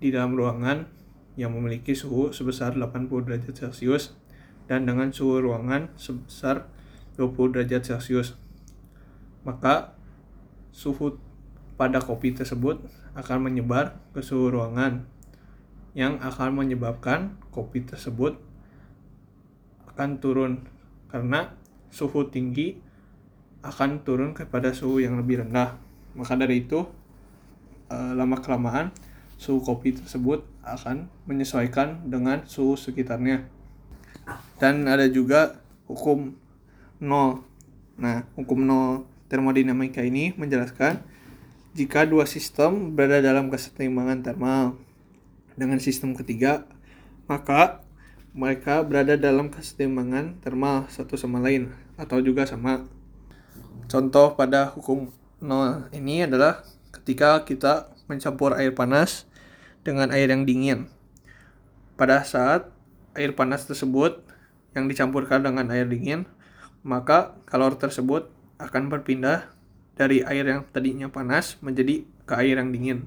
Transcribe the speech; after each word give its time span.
di 0.00 0.08
dalam 0.08 0.36
ruangan 0.36 0.88
yang 1.36 1.52
memiliki 1.52 1.92
suhu 1.92 2.32
sebesar 2.32 2.76
80 2.76 3.08
derajat 3.28 3.54
Celcius 3.56 4.16
dan 4.68 4.84
dengan 4.84 5.12
suhu 5.12 5.40
ruangan 5.40 5.92
sebesar 5.96 6.68
20 7.16 7.56
derajat 7.56 7.82
Celcius. 7.84 8.36
Maka 9.44 9.96
suhu 10.72 11.20
pada 11.80 11.96
kopi 11.96 12.36
tersebut 12.36 12.76
akan 13.16 13.48
menyebar 13.48 13.96
ke 14.12 14.20
seluruh 14.20 14.60
ruangan 14.68 15.08
yang 15.96 16.20
akan 16.20 16.52
menyebabkan 16.52 17.40
kopi 17.48 17.80
tersebut 17.88 18.36
akan 19.88 20.20
turun 20.20 20.68
karena 21.08 21.56
suhu 21.88 22.28
tinggi 22.28 22.76
akan 23.64 24.04
turun 24.04 24.36
kepada 24.36 24.76
suhu 24.76 25.00
yang 25.00 25.16
lebih 25.16 25.40
rendah. 25.40 25.80
Maka 26.12 26.36
dari 26.36 26.68
itu 26.68 26.84
eh, 27.88 28.12
lama 28.12 28.36
kelamaan 28.44 28.92
suhu 29.40 29.64
kopi 29.64 29.96
tersebut 29.96 30.44
akan 30.60 31.08
menyesuaikan 31.24 32.04
dengan 32.12 32.44
suhu 32.44 32.76
sekitarnya. 32.76 33.48
Dan 34.60 34.84
ada 34.84 35.08
juga 35.08 35.64
hukum 35.88 36.36
nol. 37.00 37.40
Nah, 37.96 38.28
hukum 38.36 38.68
nol 38.68 39.08
termodinamika 39.32 40.04
ini 40.04 40.36
menjelaskan 40.36 41.19
jika 41.70 42.02
dua 42.02 42.26
sistem 42.26 42.98
berada 42.98 43.22
dalam 43.22 43.46
keseimbangan 43.46 44.26
termal 44.26 44.74
dengan 45.54 45.78
sistem 45.78 46.18
ketiga, 46.18 46.66
maka 47.30 47.86
mereka 48.34 48.82
berada 48.82 49.14
dalam 49.14 49.50
keseimbangan 49.50 50.38
termal 50.42 50.90
satu 50.90 51.14
sama 51.14 51.38
lain 51.38 51.70
atau 51.94 52.18
juga 52.18 52.46
sama. 52.46 52.86
Contoh 53.90 54.34
pada 54.38 54.70
hukum 54.70 55.10
nol 55.42 55.86
ini 55.94 56.26
adalah 56.26 56.62
ketika 56.94 57.42
kita 57.46 57.90
mencampur 58.10 58.54
air 58.58 58.74
panas 58.74 59.30
dengan 59.86 60.10
air 60.10 60.30
yang 60.30 60.42
dingin. 60.42 60.90
Pada 61.94 62.22
saat 62.26 62.70
air 63.14 63.34
panas 63.34 63.66
tersebut 63.66 64.22
yang 64.74 64.86
dicampurkan 64.86 65.42
dengan 65.42 65.70
air 65.70 65.86
dingin, 65.86 66.26
maka 66.82 67.38
kalor 67.46 67.74
tersebut 67.78 68.30
akan 68.58 68.90
berpindah 68.90 69.50
dari 70.00 70.24
air 70.24 70.48
yang 70.48 70.64
tadinya 70.72 71.12
panas 71.12 71.60
menjadi 71.60 72.08
ke 72.24 72.32
air 72.40 72.56
yang 72.56 72.72
dingin. 72.72 73.04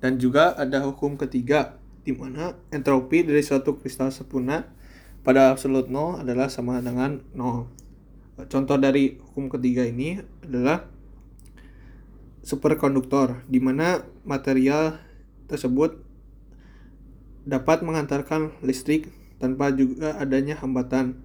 Dan 0.00 0.16
juga 0.16 0.56
ada 0.56 0.80
hukum 0.88 1.20
ketiga 1.20 1.76
di 2.00 2.16
mana 2.16 2.56
entropi 2.72 3.20
dari 3.20 3.44
suatu 3.44 3.76
kristal 3.76 4.08
sempurna 4.08 4.72
pada 5.20 5.52
absolut 5.52 5.92
nol 5.92 6.24
adalah 6.24 6.48
sama 6.48 6.80
dengan 6.80 7.20
nol. 7.36 7.68
Contoh 8.48 8.80
dari 8.80 9.20
hukum 9.20 9.52
ketiga 9.52 9.84
ini 9.84 10.16
adalah 10.40 10.88
superkonduktor 12.40 13.44
di 13.46 13.60
mana 13.60 14.02
material 14.24 14.96
tersebut 15.46 16.00
dapat 17.44 17.84
mengantarkan 17.84 18.56
listrik 18.64 19.12
tanpa 19.38 19.70
juga 19.70 20.16
adanya 20.16 20.58
hambatan 20.58 21.20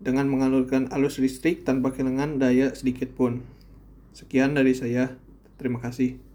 dengan 0.00 0.28
mengalurkan 0.28 0.92
arus 0.92 1.22
listrik 1.22 1.64
tanpa 1.64 1.92
kehilangan 1.94 2.42
daya 2.42 2.72
sedikit 2.76 3.14
pun. 3.16 3.46
Sekian 4.12 4.56
dari 4.56 4.72
saya. 4.72 5.16
Terima 5.56 5.80
kasih. 5.80 6.25